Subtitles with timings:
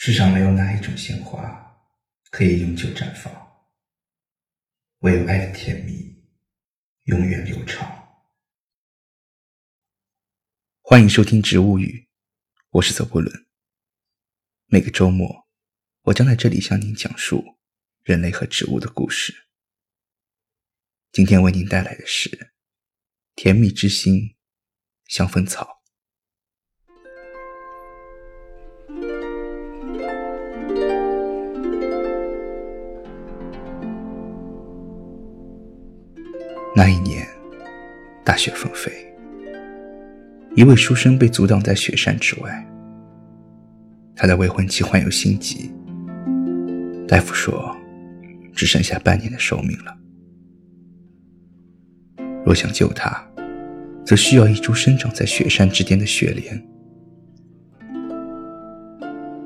[0.00, 1.76] 世上没有哪一种鲜花
[2.30, 3.34] 可以永久绽放，
[4.98, 6.24] 唯有爱的甜蜜
[7.06, 8.22] 永远流长。
[10.82, 12.08] 欢迎收听《植物语》，
[12.70, 13.48] 我是泽波伦。
[14.66, 15.48] 每个周末，
[16.02, 17.58] 我将在这里向您讲述
[18.04, 19.48] 人类和植物的故事。
[21.10, 22.30] 今天为您带来的是
[23.34, 24.14] 《甜蜜之心》
[25.06, 25.77] 香氛草。
[36.78, 37.26] 那一年，
[38.24, 38.92] 大雪纷飞，
[40.54, 42.64] 一位书生被阻挡在雪山之外。
[44.14, 45.72] 他的未婚妻患有心疾，
[47.08, 47.76] 大夫说，
[48.54, 49.98] 只剩下半年的寿命了。
[52.44, 53.28] 若想救他，
[54.06, 56.64] 则需要一株生长在雪山之巅的雪莲。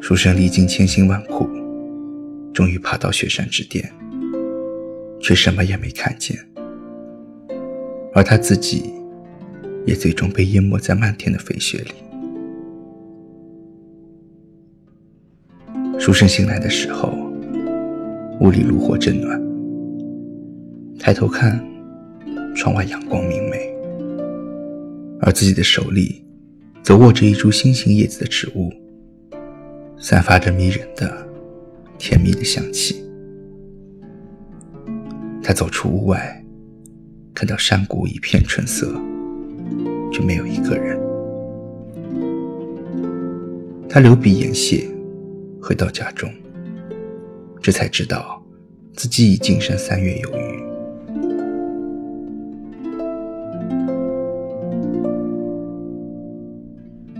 [0.00, 1.46] 书生历经千辛万苦，
[2.54, 3.92] 终于爬到雪山之巅，
[5.20, 6.47] 却什么也没看见。
[8.18, 8.92] 而他自己，
[9.86, 11.92] 也最终被淹没在漫天的飞雪里。
[16.00, 17.12] 书生醒来的时候，
[18.40, 19.40] 屋里炉火正暖。
[20.98, 21.64] 抬头看，
[22.56, 23.72] 窗外阳光明媚，
[25.20, 26.24] 而自己的手里，
[26.82, 28.72] 则握着一株心形叶子的植物，
[29.96, 31.24] 散发着迷人的、
[31.98, 32.96] 甜蜜的香气。
[35.40, 36.44] 他走出屋外。
[37.38, 39.00] 看到山谷一片春色，
[40.12, 40.98] 却没有一个人。
[43.88, 44.88] 他流鼻眼血，
[45.62, 46.28] 回到家中，
[47.62, 48.42] 这才知道
[48.92, 50.64] 自己已进山三月有余。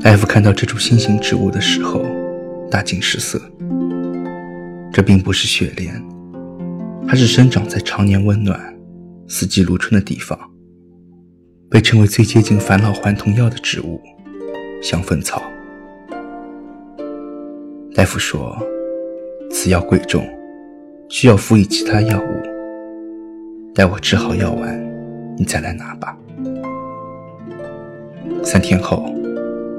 [0.00, 2.00] 大夫看到这株新型植物的时候，
[2.70, 3.42] 大惊失色。
[4.92, 6.00] 这并不是雪莲，
[7.04, 8.73] 它是生长在常年温暖。
[9.26, 10.38] 四季如春的地方，
[11.70, 14.00] 被称为最接近返老还童药的植物——
[14.82, 15.42] 香粉草。
[17.94, 18.56] 大夫说，
[19.50, 20.26] 此药贵重，
[21.08, 23.74] 需要辅以其他药物。
[23.74, 26.16] 待我治好药丸，你再来拿吧。
[28.42, 29.12] 三天后，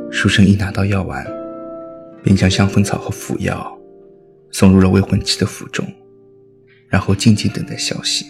[0.10, 1.26] 书生一拿到药丸，
[2.24, 3.78] 便将香粉草和辅药
[4.52, 5.86] 送入了未婚妻的府中，
[6.90, 8.26] 然后静静等待消息。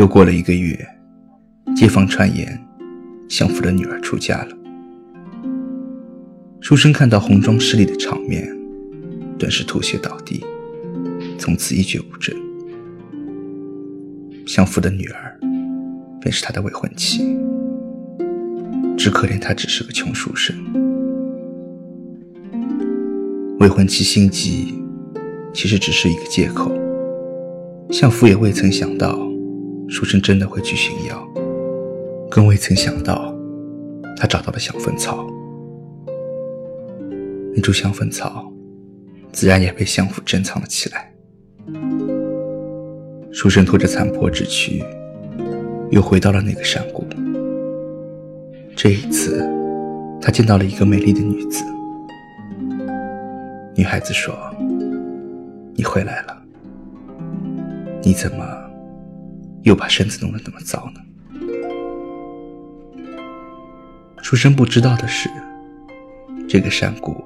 [0.00, 0.74] 又过了一个月，
[1.76, 2.58] 街坊传言，
[3.28, 4.56] 相府的女儿出嫁了。
[6.62, 8.50] 书生看到红妆失礼的场面，
[9.38, 10.42] 顿时吐血倒地，
[11.36, 12.34] 从此一蹶不振。
[14.46, 15.38] 相府的女儿，
[16.18, 17.36] 便是他的未婚妻。
[18.96, 20.56] 只可怜他只是个穷书生，
[23.58, 24.82] 未婚妻心急，
[25.52, 26.72] 其实只是一个借口。
[27.90, 29.28] 相府也未曾想到。
[29.90, 31.28] 书生真的会去寻药，
[32.30, 33.34] 更未曾想到，
[34.16, 35.26] 他找到了香粉草。
[37.52, 38.50] 那株香粉草，
[39.32, 41.12] 自然也被相府珍藏了起来。
[43.32, 44.80] 书生拖着残破之躯，
[45.90, 47.04] 又回到了那个山谷。
[48.76, 49.44] 这一次，
[50.22, 51.64] 他见到了一个美丽的女子。
[53.74, 54.32] 女孩子说
[55.74, 56.42] ：“你回来了，
[58.02, 58.58] 你怎么？”
[59.62, 61.00] 又把身子弄得那么糟呢？
[64.22, 65.28] 书生不知道的是，
[66.48, 67.24] 这个山谷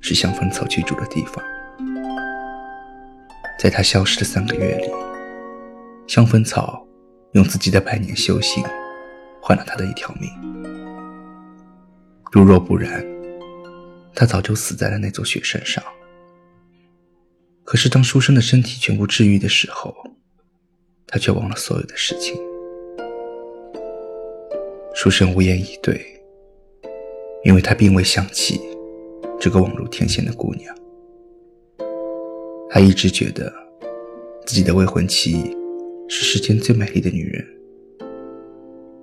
[0.00, 1.42] 是香粉草居住的地方。
[3.58, 4.88] 在他消失的三个月里，
[6.06, 6.86] 香粉草
[7.32, 8.62] 用自己的百年修行
[9.42, 10.30] 换了他的一条命。
[12.30, 13.04] 如若不然，
[14.14, 15.82] 他早就死在了那座雪山上。
[17.64, 19.94] 可是当书生的身体全部治愈的时候，
[21.08, 22.36] 他却忘了所有的事情。
[24.94, 26.04] 书生无言以对，
[27.44, 28.60] 因为他并未想起
[29.40, 30.74] 这个网入天仙的姑娘。
[32.70, 33.52] 他一直觉得
[34.44, 35.56] 自己的未婚妻
[36.08, 37.46] 是世间最美丽的女人。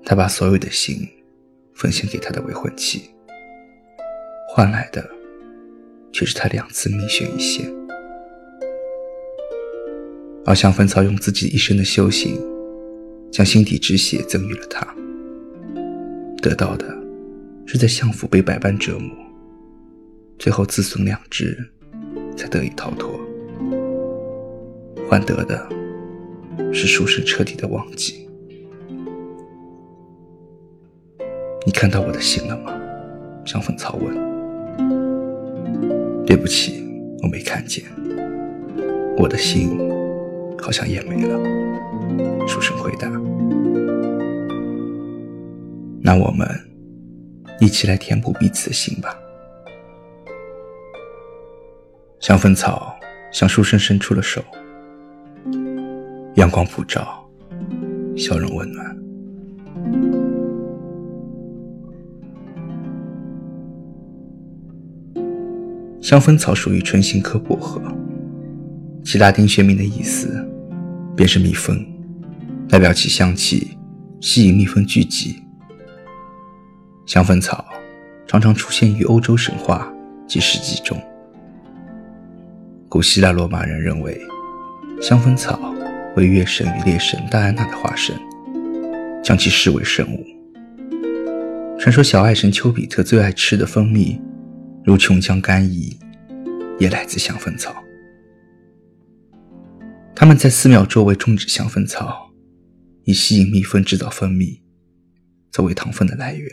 [0.04, 0.98] 他把所有的心
[1.74, 3.10] 奉献给他的未婚妻，
[4.50, 5.04] 换来的
[6.12, 7.85] 却是他两次命悬一线。
[10.46, 12.40] 而香粉草用自己一生的修行，
[13.32, 14.88] 将心底之血赠予了他，
[16.40, 16.86] 得到的
[17.66, 19.10] 是在相府被百般折磨，
[20.38, 21.58] 最后自损两只，
[22.38, 23.10] 才得以逃脱；
[25.10, 25.68] 换得的
[26.72, 28.30] 是书生彻底的忘记。
[31.66, 32.80] 你看到我的信了吗？
[33.46, 34.16] 香粉草问。
[36.24, 36.84] 对不起，
[37.24, 37.84] 我没看见。
[39.18, 39.76] 我的心
[40.66, 41.38] 好像也没了。
[42.48, 43.08] 书生回答。
[46.02, 46.48] 那我们
[47.60, 49.16] 一起来填补彼此的心吧。
[52.20, 52.96] 香粉草
[53.32, 54.44] 向书生伸出了手，
[56.34, 57.24] 阳光普照，
[58.18, 58.98] 笑容温暖。
[66.02, 67.80] 香粉草属于唇形科薄荷，
[69.04, 70.44] 其拉丁学名的意思
[71.16, 71.86] 便是蜜蜂，
[72.68, 73.78] 代表其香气
[74.20, 75.42] 吸引蜜蜂聚集。
[77.06, 77.66] 香粉草
[78.28, 79.90] 常常出现于欧洲神话
[80.28, 81.02] 及史记中。
[82.90, 84.20] 古希腊罗马人认为，
[85.02, 85.74] 香粉草
[86.18, 88.14] 为月神与猎神戴安娜的化身，
[89.24, 90.26] 将其视为圣物。
[91.80, 94.20] 传说小爱神丘比特最爱吃的蜂蜜，
[94.84, 95.98] 如琼浆干邑，
[96.78, 97.74] 也来自香粉草。
[100.18, 102.32] 他们在寺庙周围种植香粉草，
[103.04, 104.62] 以吸引蜜蜂制造蜂蜜，
[105.52, 106.50] 作为糖分的来源。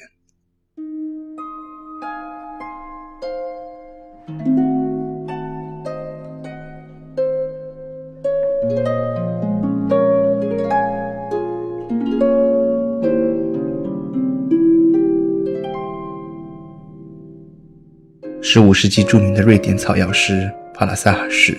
[18.42, 21.56] 十五世纪著名的瑞典草药师帕拉萨尔氏，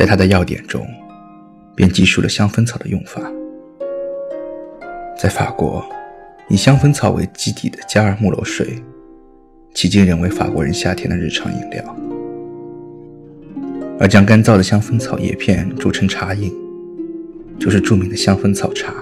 [0.00, 0.86] 在他的药典中
[1.76, 3.20] 便记述了香粉草的用法。
[5.14, 5.84] 在法国，
[6.48, 8.82] 以香粉草为基底的加尔木罗水，
[9.74, 11.84] 迄今仍为法国人夏天的日常饮料。
[13.98, 16.50] 而将干燥的香粉草叶片煮成茶饮，
[17.58, 18.94] 就是著名的香粉草茶，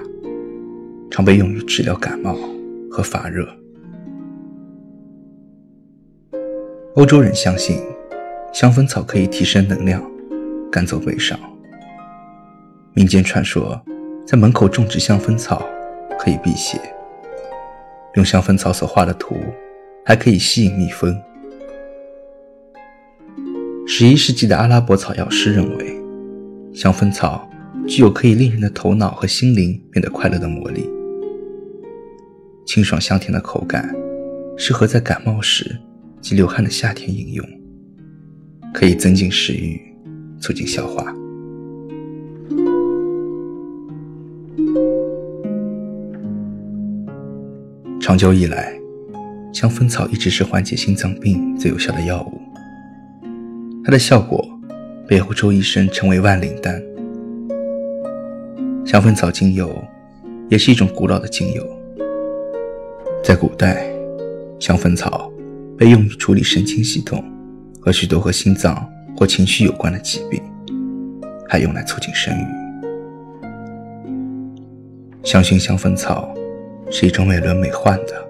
[1.13, 2.37] 常被用于治疗感冒
[2.91, 3.49] 和发热。
[6.97, 7.79] 欧洲人相信，
[8.53, 10.03] 香粉草可以提升能量，
[10.71, 11.39] 赶走悲伤。
[12.95, 13.81] 民间传说，
[14.27, 15.69] 在门口种植香粉草
[16.19, 16.79] 可以辟邪。
[18.15, 19.37] 用香粉草所画的图，
[20.05, 21.15] 还可以吸引蜜蜂。
[23.87, 26.01] 十一世纪的阿拉伯草药师认为，
[26.75, 27.49] 香粉草
[27.87, 30.89] 具有可以令人的头脑和心灵变得快乐的魔力。
[32.67, 33.95] 清爽香甜的口感，
[34.57, 35.81] 适合在感冒时。
[36.21, 37.49] 及流汗的夏天饮用，
[38.75, 39.81] 可以增进食欲，
[40.41, 41.05] 促进消化。
[48.01, 48.73] 长久以来，
[49.53, 52.41] 香粉草一直是缓解心脏病最有效的药物。
[53.85, 54.47] 它的效果
[55.07, 56.83] 被欧洲医生称为“万灵丹”。
[58.85, 59.71] 香粉草精油
[60.49, 61.67] 也是一种古老的精油，
[63.23, 63.91] 在古代，
[64.59, 65.31] 香粉草。
[65.79, 67.25] 被用于处理神经系统
[67.81, 68.85] 和许多和心脏
[69.19, 70.41] 或情绪有关的疾病，
[71.49, 72.45] 还用来促进生育。
[75.25, 76.33] 香薰香粉草
[76.89, 78.25] 是一种美轮美奂的、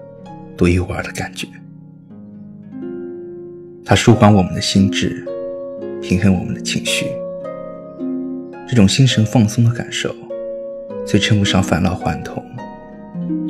[0.57, 1.47] 独一无二的感觉，
[3.85, 5.23] 它舒缓我们的心智，
[6.01, 7.05] 平衡我们的情绪。
[8.67, 10.15] 这种心神放松的感受，
[11.05, 12.43] 虽称不上返老还童，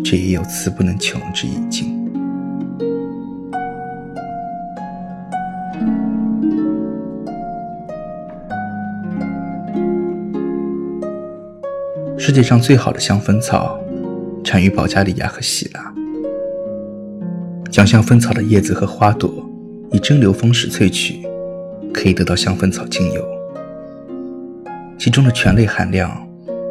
[0.04, 1.99] 却也有词不能穷之意境。
[12.30, 13.76] 世界上最好的香粉草
[14.44, 15.92] 产于保加利亚和希腊。
[17.72, 19.44] 将香粉草的叶子和花朵
[19.92, 21.28] 以蒸馏方式萃取，
[21.92, 23.28] 可以得到香粉草精油，
[24.96, 26.24] 其中的醛类含量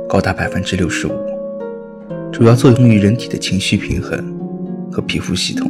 [0.08, 1.10] 高达百分之六十五，
[2.30, 4.16] 主要作用于人体的情绪平衡
[4.92, 5.68] 和皮肤系统。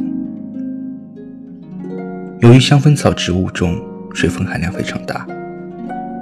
[2.41, 3.75] 由于香粉草植物中
[4.13, 5.25] 水分含量非常大，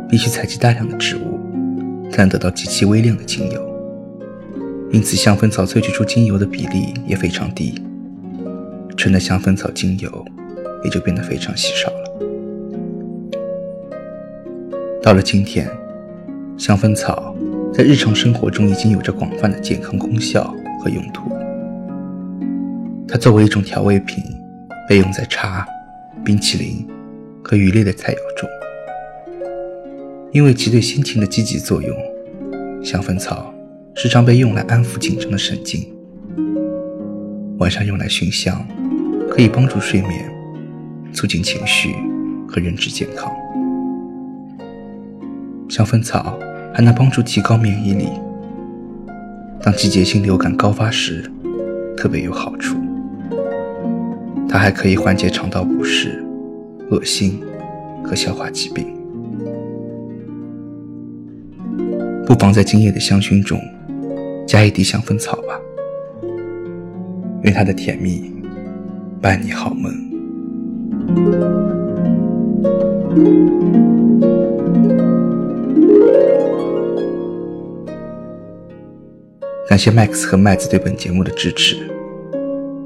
[0.07, 1.37] 必须采集大量的植物。
[2.11, 3.61] 才能得到极其微量的精油，
[4.91, 7.81] 因此香粉草萃取出精油的比例也非常低，
[8.95, 10.25] 纯的香粉草精油
[10.83, 11.97] 也就变得非常稀少了。
[15.01, 15.69] 到了今天，
[16.57, 17.35] 香粉草
[17.73, 21.31] 在日常生活中已经有着广泛的健康功效和用途。
[23.07, 24.23] 它作为一种调味品，
[24.89, 25.65] 被用在茶、
[26.25, 26.85] 冰淇淋
[27.41, 28.49] 和鱼类的菜肴中。
[30.37, 31.97] 因为其对心情的积极作用，
[32.83, 33.51] 香粉草
[33.95, 35.91] 时常被用来安抚紧张的神经。
[37.57, 38.63] 晚上用来熏香，
[39.31, 40.31] 可以帮助睡眠，
[41.11, 41.95] 促进情绪
[42.47, 43.31] 和认知健康。
[45.67, 46.37] 香粉草
[46.71, 48.07] 还能帮助提高免疫力。
[49.63, 51.31] 当季节性流感高发时，
[51.97, 52.77] 特别有好处。
[54.47, 56.23] 它还可以缓解肠道不适、
[56.91, 57.41] 恶心
[58.03, 58.95] 和消化疾病。
[62.27, 63.57] 不妨在今夜的香薰中
[64.45, 65.57] 加一滴香氛草吧，
[67.43, 68.29] 愿它的甜蜜
[69.21, 69.89] 伴你好梦。
[79.69, 81.77] 感谢 Max 和麦子对本节目的支持，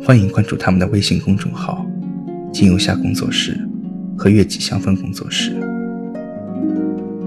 [0.05, 1.83] 欢迎关注他们的微信公众号
[2.53, 3.59] “精油下工作室”
[4.15, 5.51] 和“月季香氛工作室”。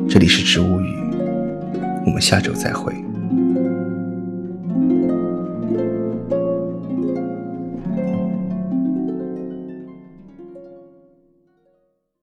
[0.09, 0.95] 这里是植物语，
[2.05, 3.14] 我们下周再会。